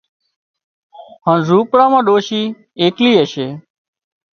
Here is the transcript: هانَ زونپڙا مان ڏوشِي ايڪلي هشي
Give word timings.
هانَ 1.25 1.39
زونپڙا 1.47 1.85
مان 1.91 2.01
ڏوشِي 2.07 2.41
ايڪلي 2.81 3.11
هشي 3.21 3.47